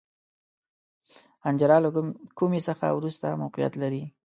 حنجره 1.45 1.77
له 1.83 1.89
کومي 2.37 2.59
څخه 2.67 2.85
وروسته 2.97 3.39
موقعیت 3.41 3.73
لري. 3.83 4.03